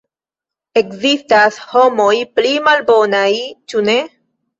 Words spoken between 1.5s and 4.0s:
homoj pli malbonaj, ĉu ne?